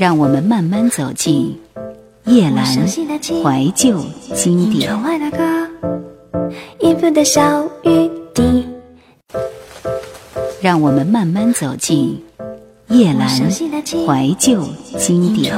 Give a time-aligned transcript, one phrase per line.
[0.00, 1.54] 让我们慢慢走进
[2.24, 4.00] 叶阑怀旧
[4.34, 4.88] 经典。
[10.62, 12.18] 让我们慢慢走进
[12.88, 14.64] 叶阑怀旧
[14.96, 15.54] 经典。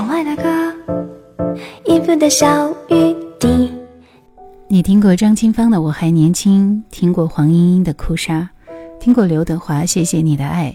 [4.67, 8.51] 你听过张清芳的《我还年轻》，听过黄莺莺的《哭砂》，
[8.99, 10.69] 听过刘德华《谢谢你的爱》，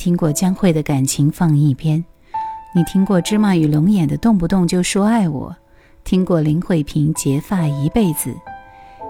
[0.00, 2.04] 听过江蕙的感情放一边。
[2.78, 5.56] 你听过芝麻与龙眼的动不动就说爱我，
[6.04, 8.32] 听过林慧萍结发一辈子，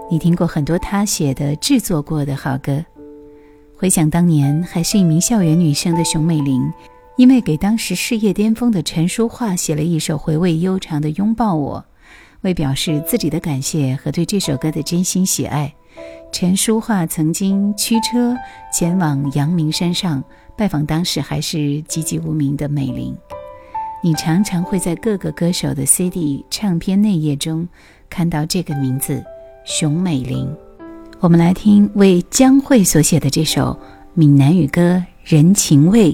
[0.09, 2.83] 你听过很多她写的制作过的好歌。
[3.77, 6.73] 回想当年还是一名校园女生的熊美玲，
[7.15, 11.77] 因为给当时事业巅峰的陈淑桦写了一首回味悠长的《拥抱我》，
[12.41, 15.71] 为表示自己的感谢和对这首歌的真心喜爱，
[16.31, 18.35] 陈淑桦曾经驱车
[18.73, 20.23] 前往阳明山上
[20.57, 23.15] 拜访当时还是籍籍无名的美玲。
[24.01, 27.67] 你常常会在各个歌手的 CD 唱片内页中
[28.09, 29.21] 看到这个名字——
[29.65, 30.49] 熊美玲。
[31.19, 33.77] 我们来听为江蕙所写的这首
[34.13, 34.81] 闽南语歌
[35.25, 36.13] 《人情味》。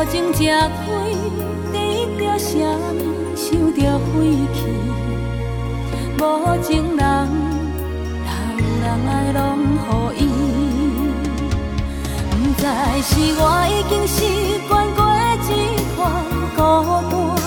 [0.00, 0.38] 无情食
[0.86, 1.14] 亏，
[1.74, 1.76] 得
[2.18, 4.08] 到什么，受着晦
[4.54, 4.58] 气。
[6.16, 6.22] 无
[6.62, 7.04] 情人，
[8.24, 9.38] 人有人爱，拢
[10.14, 10.22] 予伊。
[12.30, 12.62] 不知
[13.02, 14.16] 是我已经习
[14.70, 14.98] 惯过
[15.46, 15.48] 这
[15.94, 15.98] 款
[16.56, 16.58] 孤
[17.36, 17.39] 单。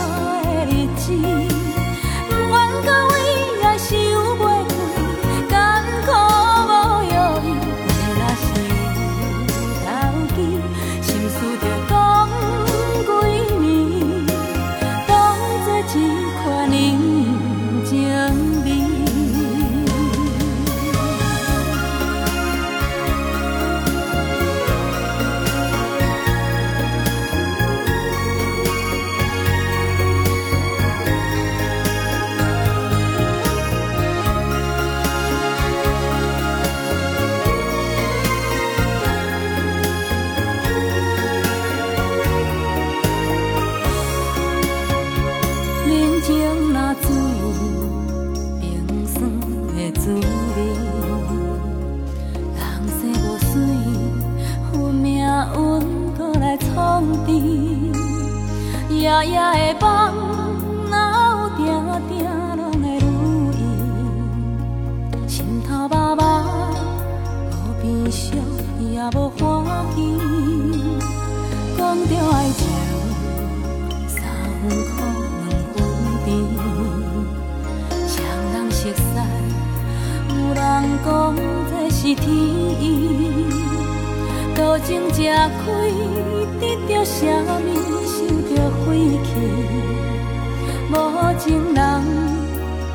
[91.44, 91.84] 情人，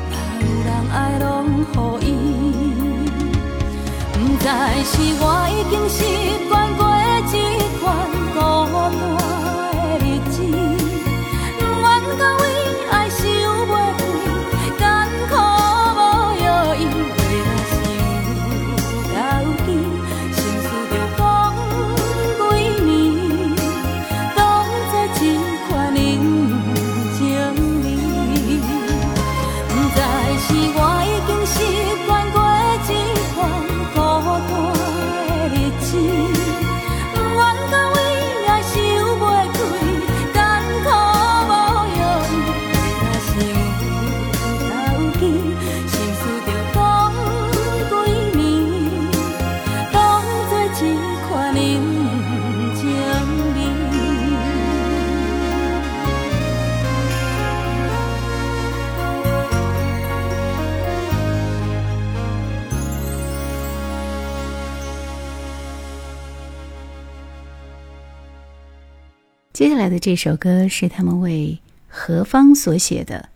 [0.09, 1.23] 若有人爱，拢
[2.01, 2.09] 予伊。
[4.11, 4.45] 不知
[4.85, 5.23] 是我
[5.53, 6.88] 已经习惯过。
[69.79, 73.29] 来的这首歌是他们为何方所写的，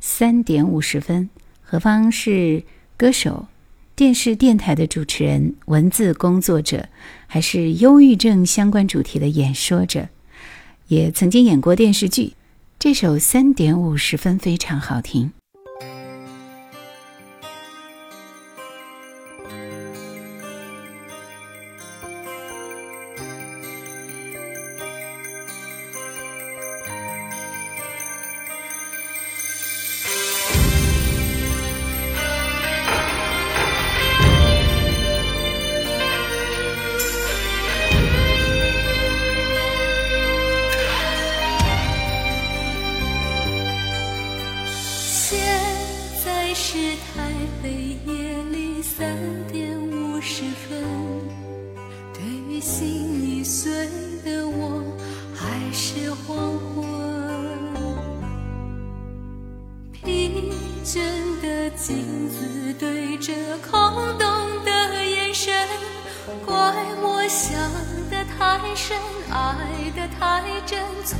[0.00, 1.28] 三点五十分。
[1.62, 2.64] 何方是
[2.96, 3.46] 歌手、
[3.94, 6.88] 电视电台的主持人、文字工作者，
[7.26, 10.08] 还是忧郁症相关主题的演说者，
[10.88, 12.32] 也曾经演过电视剧。
[12.78, 15.32] 这首三点五十分非常好听。
[46.62, 46.76] 是
[47.16, 47.70] 台北
[48.04, 49.16] 夜里三
[49.50, 50.84] 点五十分，
[52.12, 52.86] 对于心
[53.24, 53.72] 已碎
[54.22, 54.82] 的我，
[55.34, 56.36] 还是黄
[56.74, 56.84] 昏。
[60.04, 60.52] 疲
[60.84, 61.00] 倦
[61.40, 63.32] 的镜子对着
[63.70, 64.28] 空洞
[64.62, 65.66] 的眼神，
[66.44, 66.54] 怪
[67.00, 67.58] 我想
[68.10, 68.98] 得太深，
[69.30, 71.16] 爱得太真，从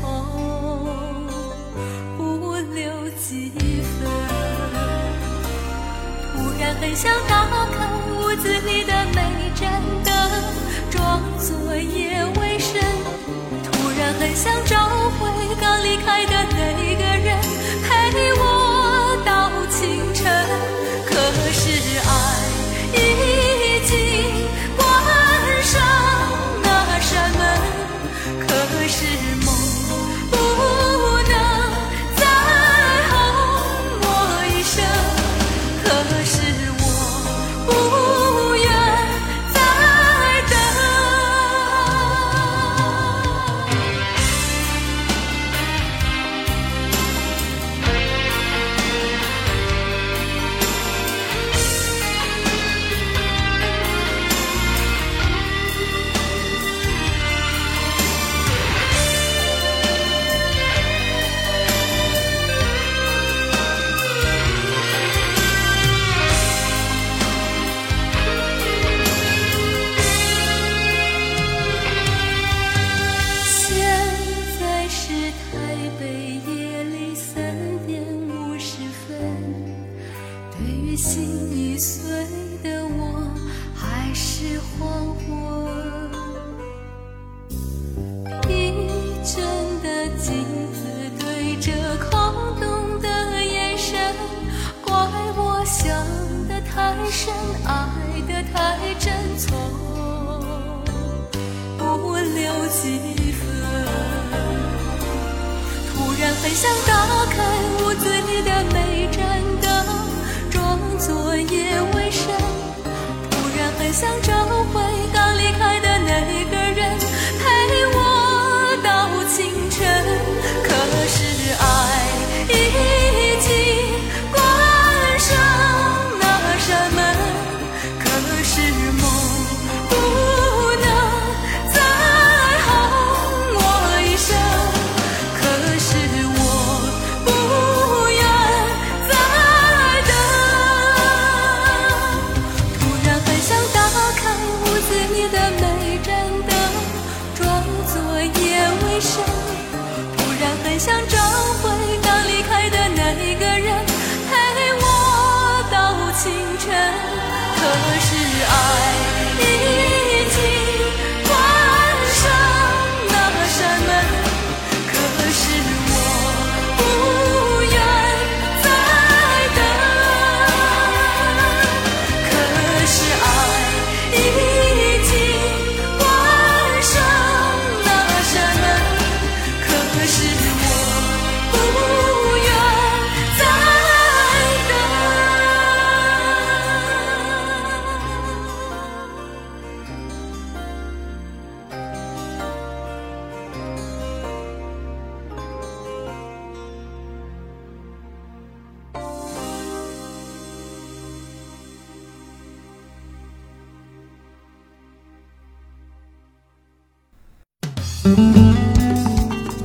[2.19, 4.30] 不留几分。
[6.61, 10.13] 突然很想打开屋子里的每盏灯，
[10.91, 12.79] 装作夜未深。
[13.65, 14.77] 突然很想找
[15.19, 16.90] 回刚离开的那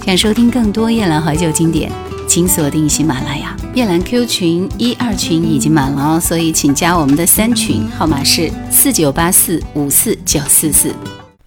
[0.05, 1.91] 想收听更多夜兰怀旧经典，
[2.27, 3.55] 请锁定喜马拉雅。
[3.73, 10.93] 夜兰 Q 群一二群已经满了哦，所以请加我们的三群，号码是四九八四五四九四四。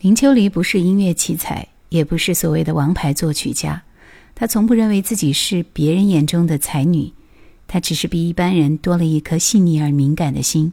[0.01, 3.83] 林秋离不是音乐奇才，也不是所谓的王牌作曲家。
[4.35, 7.13] 他从不认为自己是别人眼中的才女，
[7.67, 10.73] 他只是比一般人多了一颗细腻而敏感的心。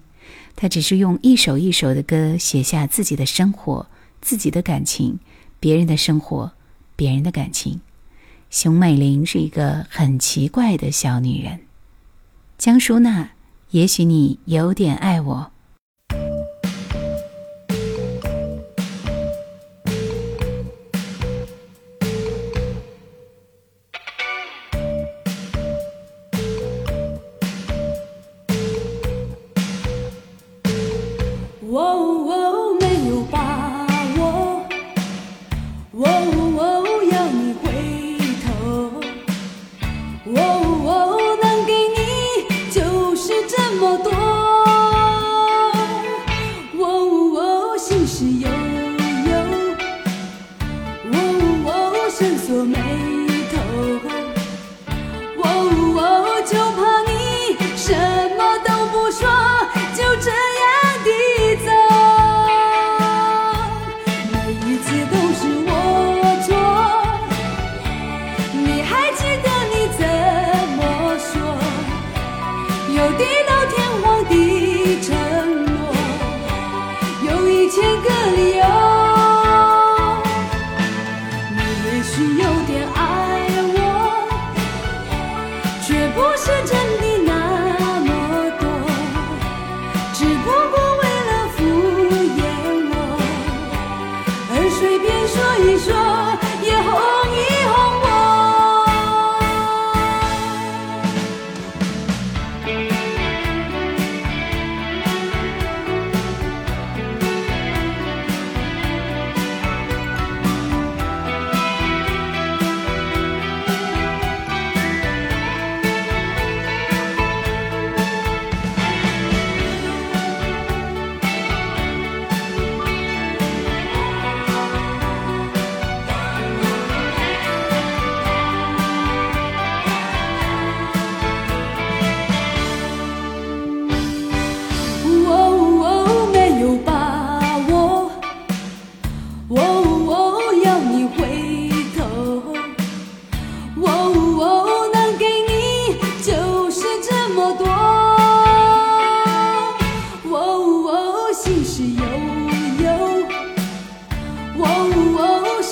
[0.55, 3.87] 他只是用一首一首的歌写下自己的生活、
[4.21, 5.19] 自己的感情、
[5.65, 6.51] 别人的生活、
[6.95, 7.81] 别人的感情。
[8.51, 11.61] 熊美玲是一个很奇怪的小女人。
[12.55, 13.31] 江淑娜，
[13.71, 15.51] 也许你有点爱我。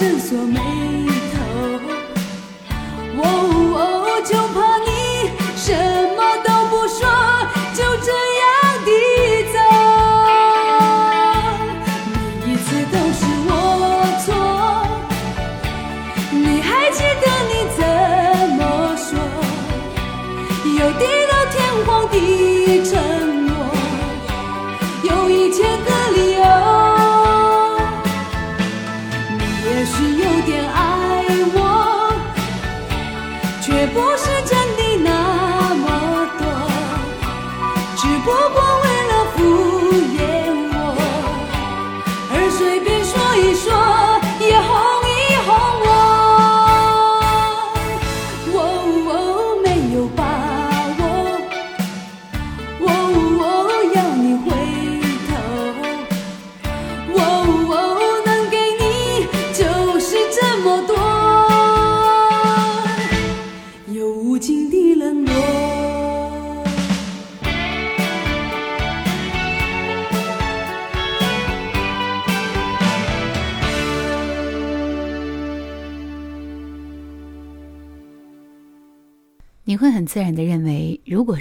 [0.02, 0.83] 你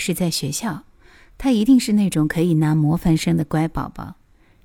[0.02, 0.82] 是在学校，
[1.38, 4.16] 他一定是那种可以拿模范生的乖宝宝；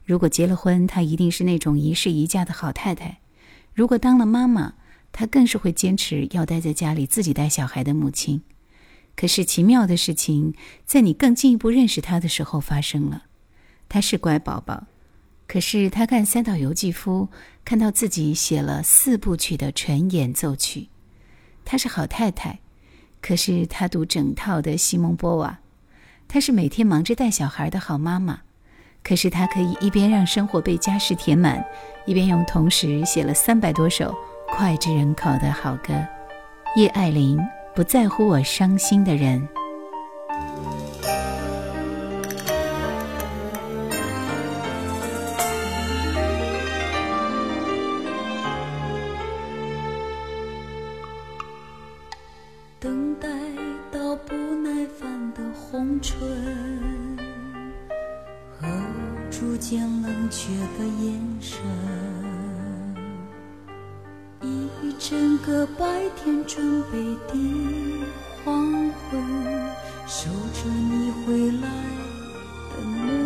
[0.03, 3.19] 如果结了婚，他一定是那种一世一家的好太太；
[3.75, 4.73] 如果当了妈妈，
[5.11, 8.41] 她更是会坚持要待在家里自己带小孩的母亲。
[9.15, 13.25] 可是奇妙的事情，在你更进一步认识他的时候发生了。
[13.89, 14.87] 他是乖宝宝，
[15.47, 17.29] 可是他看三岛由纪夫，
[17.63, 20.89] 看到自己写了四部曲的纯演奏曲。
[21.63, 22.59] 他是好太太。
[23.27, 25.59] 可是她读整套的西蒙波娃，
[26.29, 28.39] 她是每天忙着带小孩的好妈妈。
[29.03, 31.61] 可是她可以一边让生活被家事填满，
[32.05, 34.15] 一边用同时写了三百多首
[34.47, 35.93] 脍炙人口的好歌。
[36.77, 37.37] 叶爱玲
[37.75, 39.45] 不在乎我伤心的人。
[52.79, 53.27] 等待
[53.91, 56.15] 到不耐烦的红唇
[58.59, 58.67] 和
[59.31, 61.59] 逐渐冷却的眼神，
[64.43, 65.85] 一整个白
[66.17, 67.33] 天准备的
[68.45, 69.19] 黄昏，
[70.05, 71.67] 守着你回来
[72.69, 73.16] 的门，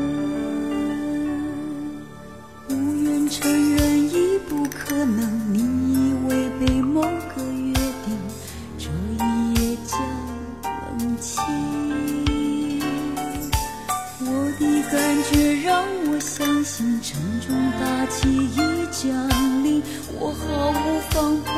[21.22, 21.54] 毫无防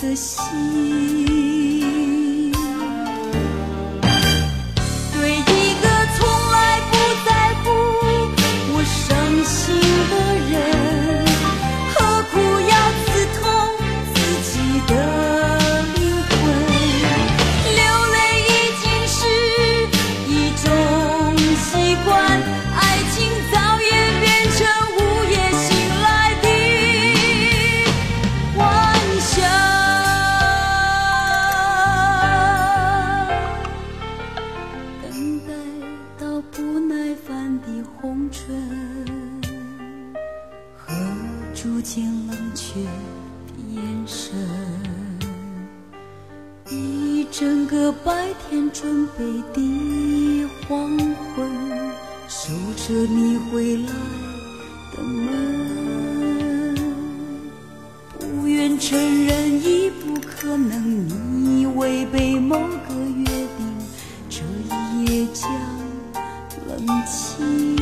[0.00, 1.45] 备的心。
[47.38, 51.46] 整个白天准备的黄昏，
[52.28, 53.92] 守着你回来
[54.96, 56.74] 的门。
[58.18, 63.76] 不愿承认已不可能，你以为被某个约定，
[64.30, 64.40] 这
[64.74, 65.50] 一夜将
[66.66, 67.76] 冷清。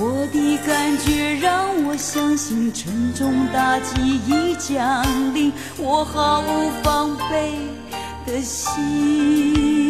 [0.00, 7.54] 我的感觉让我相信沉重打击已降临，我毫无防备
[8.26, 9.87] 的心。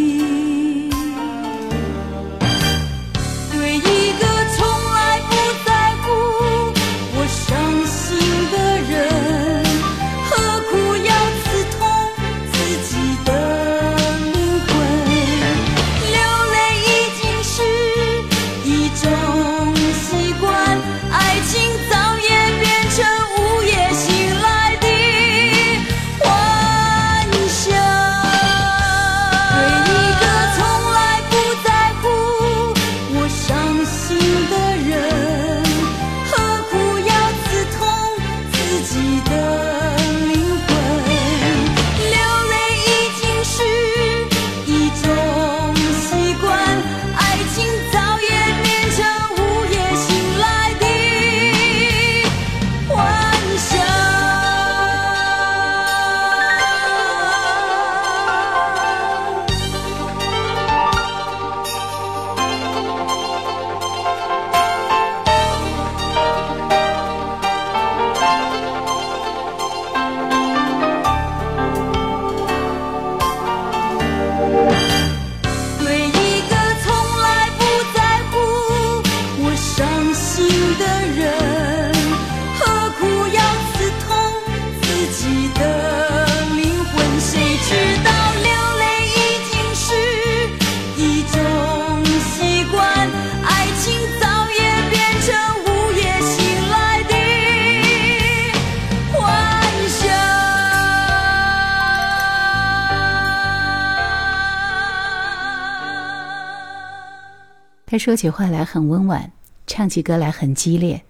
[107.99, 109.33] 说起话来很温婉，
[109.67, 111.03] 唱起歌来很激烈，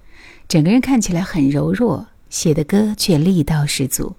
[0.48, 4.16] 整个人看起来很柔弱，写的歌却力道十足。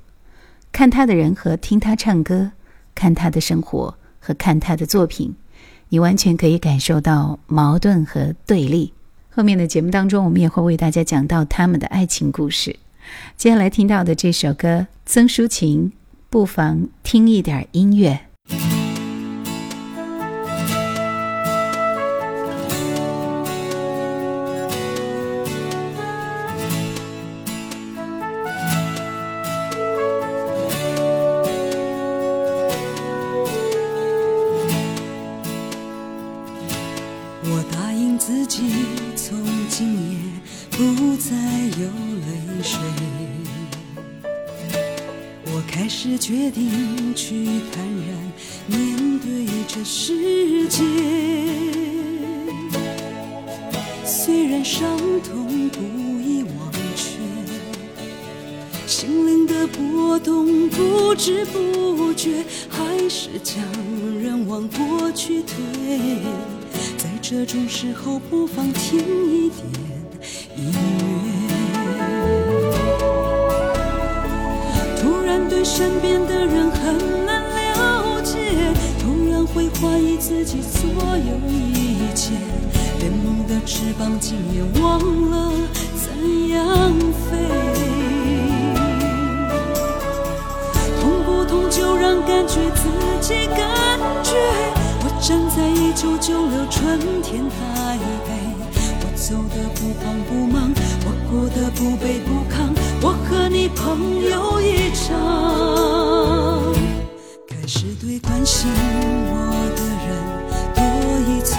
[0.72, 2.52] 看他的人和听他唱歌，
[2.94, 5.36] 看他的生活和看他的作品，
[5.90, 8.94] 你完全可以感受到矛盾和对立。
[9.32, 12.78] 后面的节目当中，我们也会为大家讲到他们的爱情故事。
[13.36, 15.92] 接下来听到的这首歌，曾淑琴，
[16.30, 18.29] 不妨听一点音乐。
[46.52, 48.32] 定去坦然
[48.68, 50.84] 面对这世界。
[54.06, 55.80] 虽然伤痛不
[56.22, 57.20] 易忘却，
[58.86, 63.64] 心灵的波动，不知不觉还是将
[64.22, 65.56] 人往过去推。
[66.98, 69.62] 在这种时候，不妨听一点
[70.58, 70.76] 音乐。
[75.02, 76.39] 突然对身边的
[79.54, 82.34] 会怀疑自己所有一切，
[83.00, 85.00] 连梦的翅膀竟也忘
[85.32, 85.52] 了
[85.96, 86.94] 怎样
[87.26, 87.38] 飞。
[91.02, 92.88] 痛不痛就让感觉自
[93.22, 93.58] 己感
[94.24, 94.38] 觉。
[95.02, 98.30] 我站在一九九六春天台北，
[99.02, 100.72] 我走的不慌不忙，
[101.06, 102.56] 我过得不卑不亢，
[103.02, 105.18] 我和你朋友一场，
[107.96, 108.70] 对关心
[109.32, 109.34] 我
[109.76, 110.08] 的人
[110.76, 110.84] 多
[111.28, 111.58] 一层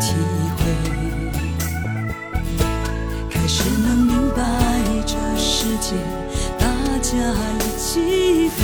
[0.00, 0.14] 体
[0.58, 0.60] 会，
[3.30, 4.42] 开始能明白
[5.06, 5.96] 这世界
[6.58, 6.66] 大
[7.00, 7.10] 家
[7.58, 8.60] 一起飞。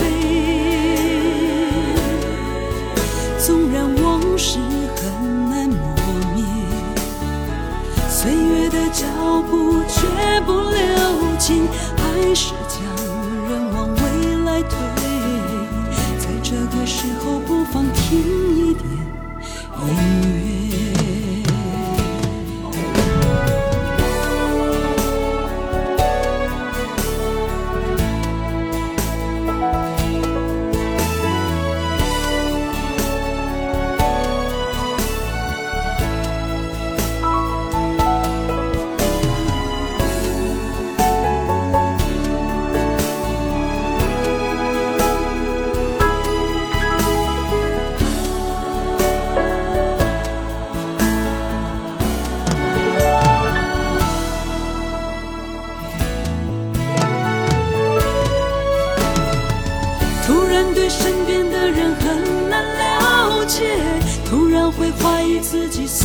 [3.38, 4.58] 纵然往事
[4.96, 5.78] 很难磨
[6.34, 6.44] 灭，
[8.10, 9.06] 岁月的脚
[9.50, 9.96] 步却
[10.42, 11.66] 不留情，
[11.96, 12.82] 还是将
[13.48, 14.02] 人往未
[14.44, 14.97] 来推。
[16.88, 18.18] 时候，不妨听
[18.56, 18.88] 一点
[19.78, 20.47] 音乐。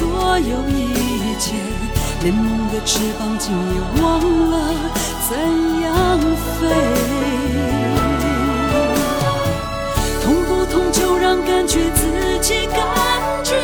[0.03, 0.93] 所有一
[1.39, 1.53] 切，
[2.23, 4.19] 连梦的翅膀竟也忘
[4.51, 4.53] 了
[5.29, 5.31] 怎
[5.81, 6.19] 样
[6.59, 6.59] 飞。
[10.21, 12.77] 痛不痛就让感觉自己感
[13.45, 13.55] 觉。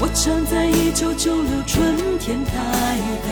[0.00, 2.52] 我站在一九九六春天台
[3.24, 3.26] 北，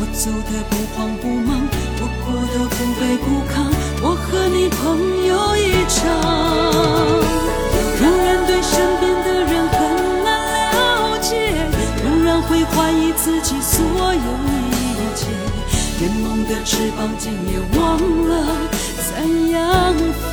[0.00, 1.62] 我走的不慌不忙，
[2.00, 3.54] 我过得不卑不亢，
[4.02, 4.76] 我和你朋
[5.28, 7.17] 友一场。
[12.48, 14.18] 会怀疑自己所有
[14.72, 14.72] 一
[15.14, 15.26] 切，
[16.00, 18.32] 连梦的翅膀竟也忘了
[18.96, 19.94] 怎样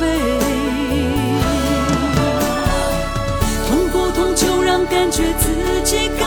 [3.68, 6.26] 痛不痛就让感觉自己感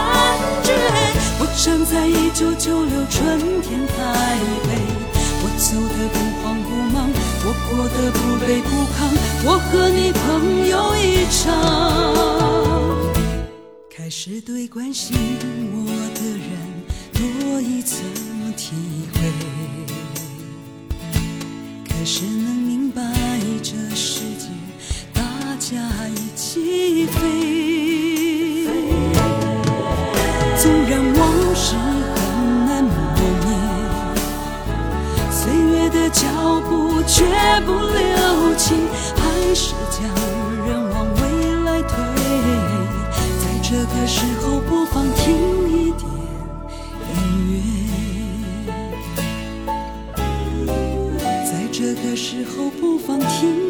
[0.63, 0.73] 觉。
[1.39, 4.69] 我站在一九九六春天台北，
[5.41, 7.09] 我走的不慌不忙，
[7.43, 8.97] 我过得不卑不亢，
[9.43, 13.08] 我和你朋友一场。
[14.09, 15.15] 开始对关心
[15.71, 16.41] 我的人
[17.13, 18.01] 多一层
[18.57, 18.73] 体
[19.13, 19.21] 会，
[21.87, 23.03] 开始能明白
[23.61, 24.47] 这世界
[25.13, 25.21] 大
[25.59, 28.65] 家一起飞。
[30.57, 32.91] 纵然往事很难磨
[33.45, 33.47] 灭，
[35.29, 36.25] 岁月的脚
[36.61, 37.27] 步却
[37.63, 38.75] 不留情，
[39.15, 40.01] 还是将
[40.65, 41.21] 人往未
[41.63, 42.18] 来推。
[43.69, 46.03] 这个时候，不妨听一点
[47.13, 47.19] 音
[47.51, 47.61] 乐。
[51.45, 53.68] 在这个时候，不妨听。